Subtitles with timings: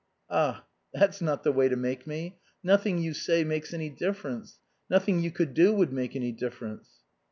[0.31, 2.39] "Ah, that's not the way to make me.
[2.63, 4.57] Nothing you say makes any difference.
[4.89, 6.89] Nothing you could do would make any difference."